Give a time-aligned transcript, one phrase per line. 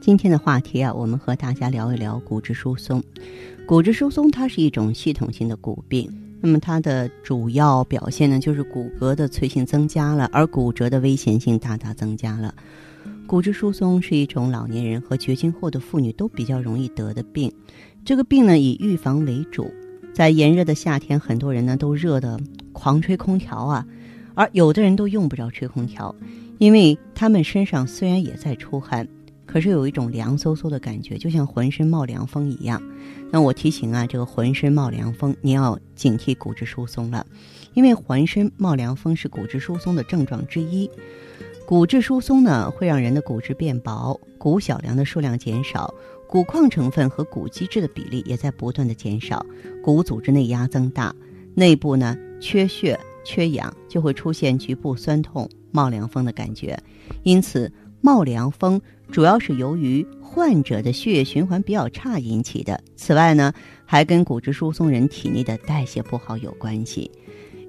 [0.00, 3.02] 今天的话题啊，我们和大家聊一聊骨质疏松。
[3.66, 6.08] 骨质疏松它是一种系统性的骨病，
[6.40, 12.54] 那么它的主要表现呢，就是骨骼的脆性增加了，而骨折的危险性大大增加了。
[13.26, 17.52] 骨质疏松是一种老年人和绝经后的妇女都比较容易得的病。
[18.04, 19.68] 这个病呢，以预防为主。
[20.14, 22.38] 在炎热的夏天，很多人呢都热得
[22.72, 23.84] 狂吹空调啊，
[24.34, 26.14] 而有的人都用不着吹空调，
[26.58, 29.06] 因为他们身上虽然也在出汗。
[29.46, 32.82] 可是有一种凉飕飕的感觉，就像浑身冒凉风一样。
[33.30, 37.24] 那我提醒啊，这个浑身冒凉风，你要警惕骨质疏松了，
[37.74, 40.90] 因为浑身冒凉风是骨质疏松的症状之一。
[41.64, 45.92] 骨质疏松呢，会让人的骨质变薄，骨小梁的数量减少，
[46.28, 49.44] 骨矿成分和骨基质的比例也在不断的减少，
[49.82, 51.14] 骨组织内压增大，
[51.54, 56.78] 内部呢缺血缺氧，就会出现局部酸痛、冒凉风的感觉。
[57.24, 57.72] 因此，
[58.06, 58.80] 冒凉风。
[59.10, 62.80] 主要是由于患者的血液循环比较差引起的。
[62.94, 63.52] 此外呢，
[63.84, 67.10] 还跟骨质疏松人体内的代谢不好有关系。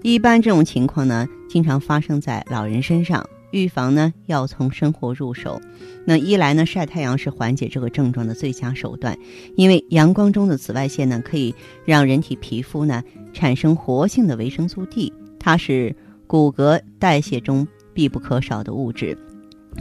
[0.04, 3.28] 一般这种情况呢，经常发生在老人身上。
[3.50, 5.60] 预防呢，要从生活入手。
[6.06, 9.18] 那一来呢，晒太阳是缓解这个症状的最佳手段，
[9.56, 13.02] 因为阳光中的紫外线呢，可以让人体皮肤呢
[13.34, 15.96] 产生活性的维生素 D，它是
[16.28, 19.18] 骨骼代谢中必不可少的物质。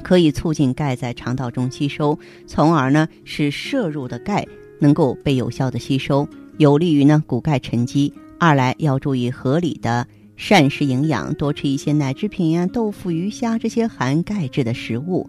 [0.02, 4.47] 可以促进钙在肠道中吸收，从而呢使摄入的钙
[4.78, 8.12] 能够被有效的吸收，有利于呢骨钙沉积。
[8.39, 15.29] 二来要注意合理的膳食营养，多吃一些奶制品呀、豆腐、鱼虾这些含钙质的食物。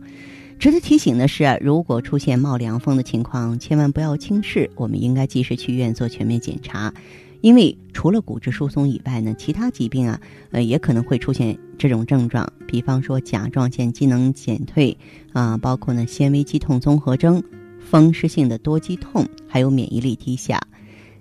[0.59, 6.93] 值得提醒的是，如果出现冒凉风的情况，千万不要轻视，我们应该及时去医院做全面检查。
[7.41, 10.19] 因为除了骨质疏松以外呢，其他疾病啊，
[10.51, 12.51] 呃，也可能会出现这种症状。
[12.67, 14.97] 比方说甲状腺机能减退
[15.33, 17.41] 啊，包括呢纤维肌痛综合征、
[17.79, 20.59] 风湿性的多肌痛，还有免疫力低下。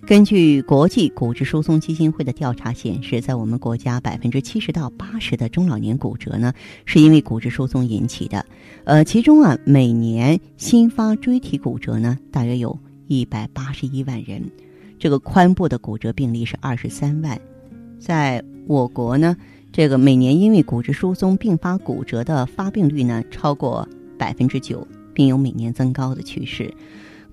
[0.05, 6.53] 根据国际骨质疏松基金会的调查显示，在我们国家百分之七十到八十的中老年骨折呢，
[6.85, 8.45] 是因为骨质疏松引起的。
[8.85, 14.41] 呃，其中啊，每年新发椎体骨折呢，大约有一百八十一万人。
[14.99, 17.39] 这个髋部的骨折病例是二十三万，
[17.99, 19.37] 在我国呢，
[19.71, 23.87] 这个每年因为骨质疏松并发骨折的发病率呢超过
[24.17, 26.73] 百分之九，并有每年增高的趋势。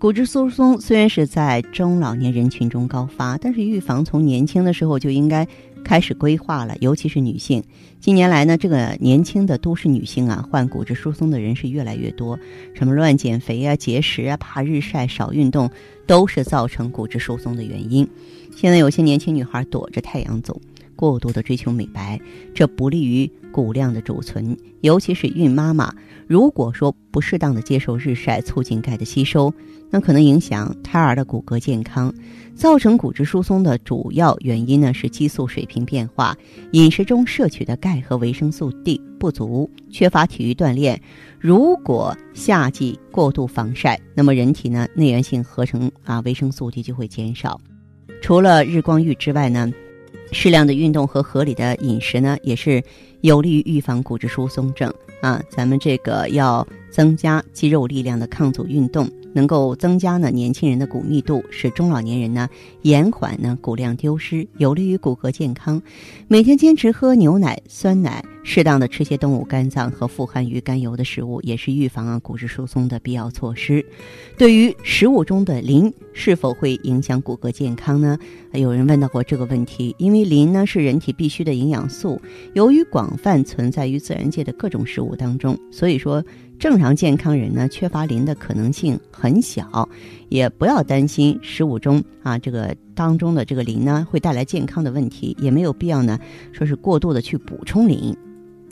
[0.05, 5.49] 骨质疏松虽然是在中老年人群中高发，但是预防从年轻的时候就应该。
[5.83, 7.63] 开始规划了，尤其是女性。
[8.01, 12.39] 近年来呢，这个年轻的都市女性啊，患骨质疏松的人是越来越多。
[12.75, 15.71] 什么乱减肥啊、节食啊、怕日晒、少运动，
[16.07, 18.09] 都是造成骨质疏松的原因。
[18.57, 20.59] 现在有些年轻女孩躲着太阳走，
[20.95, 22.21] 过度的追求美白，
[22.55, 24.57] 这不利于骨量的储存。
[24.81, 25.95] 尤其是孕妈妈，
[26.27, 29.53] 如果说不适当的接受日晒，促进钙的吸收，
[29.91, 32.13] 那可能影响胎儿的骨骼健康。
[32.55, 36.37] 造成骨质疏松的主要原因呢是激素水平变化，
[36.71, 41.01] 饮食中摄取的钙和维生素 D 不足，缺乏体育锻炼。
[41.41, 47.61] 如果夏季过度防晒，那么人体呢内源性合成啊维生素 D 就会减少。
[48.23, 49.71] 除了日光浴之外呢，
[50.33, 52.83] 适量的运动和合理的饮食呢也是
[53.21, 55.43] 有利于预防骨质疏松症啊。
[55.49, 59.09] 咱们这个要增加肌肉力量的抗阻运动。
[59.37, 62.49] 能够增加呢年轻人的骨密度，使中老年人呢
[62.83, 65.83] 延缓呢骨量丢失，有利于骨骼健康。
[66.29, 73.85] 每天坚持喝牛奶、酸奶，适当的吃些动物肝脏和富含鱼肝油的食物，也是预防啊骨质疏松的必要措施。
[74.39, 78.17] 对于食物中的磷是否会影响骨骼健康呢？
[78.53, 82.21] 有人问到过这个问题，因为磷呢是人体必需的营养素，
[82.53, 86.25] 由于广泛存在于自然界的各种食物当中，所以说。
[86.57, 89.87] 正常健康人呢，缺乏磷的可能性很小，
[90.29, 96.17] 也不要担心食物中啊这个当中的这个磷呢会带来健康的问题，也没有必要呢
[96.53, 98.17] 说是过度的去补充磷。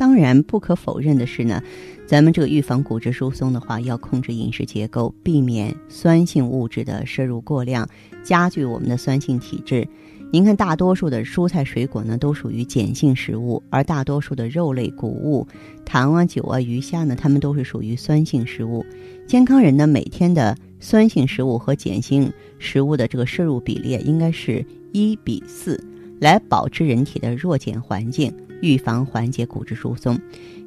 [0.03, 1.63] 当然，不可否认的是呢，
[2.09, 7.89] 咱们这个预防骨质疏松的话，要控制饮食结构，避免酸性物质的摄入过量，
[8.25, 9.87] 加剧我们的酸性体质。
[10.33, 15.47] 您看，大多数的蔬菜水果呢，都属于碱性食物，而大多数的肉类、谷物、
[15.85, 18.85] 糖啊、酒啊、鱼虾呢，它们都是属于酸性食物。
[19.29, 22.29] 健康人呢，每天的酸性食物和碱性
[22.59, 25.81] 食物的这个摄入比例应该是一比四，
[26.19, 30.19] 来保持人体的弱碱环境，预防缓解骨质疏松。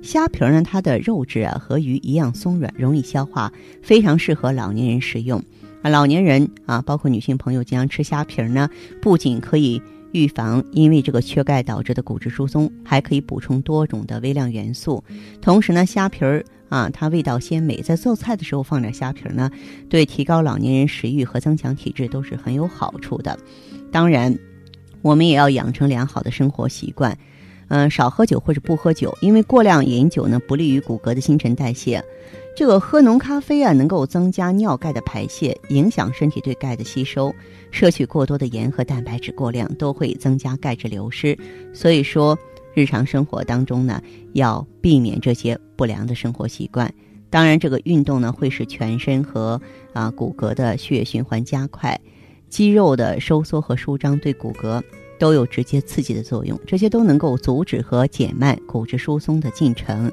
[0.03, 3.51] 虾皮儿呢，它的肉质啊和鱼一样松软，容易消化，
[3.81, 5.43] 非常适合老年人食用。
[5.81, 8.69] 啊，老年人啊，包括女性朋友经常吃虾皮儿呢，
[9.01, 9.81] 不仅可以
[10.11, 15.03] 预防因为这个缺钙导致的骨质疏松，还可以补充多种的微量元素。
[15.41, 19.49] 同时呢，虾皮儿啊，它味道鲜美，在做菜的时候放点虾皮儿呢，
[19.89, 23.37] 对提高老年人食欲和增强体质都是很有好处的。
[23.91, 24.37] 当然，
[25.01, 27.15] 我们也要养成良好的生活习惯，
[27.67, 32.03] 嗯，少喝酒或者不喝酒，因为过量饮酒呢，不利于骨骼的新陈代谢。
[32.55, 37.29] 这个喝浓咖啡啊，能够增加尿钙的排泄，影响身体对钙的吸收；
[37.69, 41.37] 摄取过多的盐和蛋白质过量，都会增加钙质流失。
[41.73, 42.37] 所以说，
[42.73, 44.01] 日常生活当中呢，
[44.33, 46.93] 要避免这些不良的生活习惯。
[47.29, 49.59] 当然，这个运动呢，会使全身和
[49.91, 51.99] 啊骨骼的血液循环加快，
[52.47, 54.81] 肌肉的收缩和舒张对骨骼
[55.17, 60.11] 都有直接刺激的作用，这些都能够阻止和减慢骨质疏松的进程。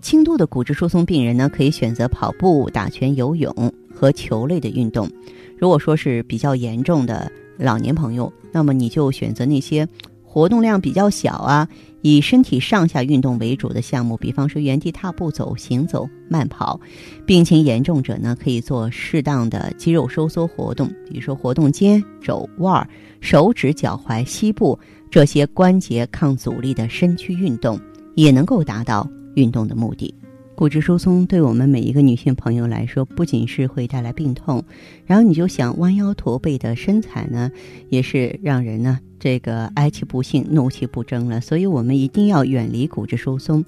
[0.00, 5.10] 轻度的骨质疏松病人呢，可以选择跑步、打拳、游泳和球类的运动。
[5.58, 9.88] 如果说是比较严重的老年朋友，那么你就选择那些
[10.36, 11.66] 活动量比较小啊，
[12.02, 16.78] 以身体上下运动为主的项目，比方说原地踏步、走、行走、慢跑。
[17.24, 22.86] 病情严重者呢，可以做适当的肌肉收缩活动，比如说活动肩、肘、腕、
[23.22, 24.78] 手指、脚踝、膝部
[25.10, 27.80] 这些关节抗阻力的身躯运动，
[28.14, 29.08] 也能够达到。
[29.36, 30.14] 运动的目的，
[30.56, 34.64] 骨质疏松对我们每一个女性朋友来说，不仅是会带来病痛，
[35.04, 37.52] 然后你就想弯腰驼背的身材呢，
[37.90, 41.42] 也是让人呢这个哀其不幸，怒其不争了。
[41.42, 43.62] 所以，我们一定要远离骨质疏松。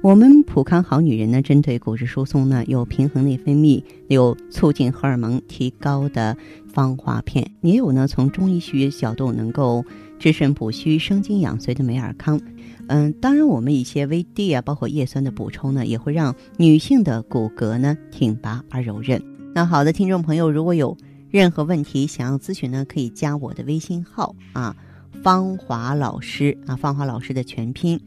[0.00, 6.36] 我们普康好女人呢，针对骨质疏松呢，有平衡内分泌、有促进荷尔蒙提高的
[6.66, 9.84] 芳华片，也有呢从中医学角度能够
[10.22, 12.40] 滋肾补虚、生津养髓的美尔康。
[12.86, 19.20] 嗯，当然，我们一些维 D 啊，包括叶酸的补充呢，也会让女性的骨骼呢挺拔而柔韧。
[19.52, 20.96] 那好的，听众朋友，如果有
[21.28, 24.76] 任何问题想要咨询呢，可以加我的微信号啊，
[25.24, 28.00] 芳华老师啊，芳华老师的全拼。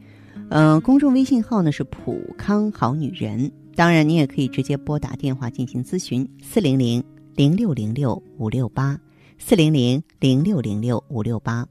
[0.48, 3.52] 嗯，公众微信号呢是普康好女人。
[3.74, 7.04] 当然，你也可以直接拨打电话进行咨询，四零零
[7.34, 8.98] 零六零六五六八，
[9.36, 11.66] 四零零零六零六五六八。